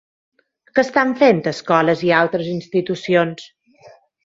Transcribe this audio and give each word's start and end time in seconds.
Què 0.77 0.81
estan 0.83 1.13
fent 1.19 1.41
escoles 1.51 2.03
i 2.09 2.11
altres 2.23 2.49
institucions? 2.55 3.47